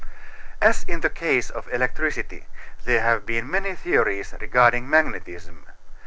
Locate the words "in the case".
0.85-1.51